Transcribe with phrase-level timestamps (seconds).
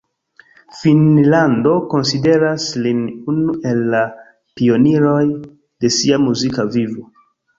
[0.77, 3.03] Finnlando konsideras lin
[3.33, 4.01] unu el la
[4.61, 5.21] pioniroj
[5.85, 7.07] de sia muzika vivo.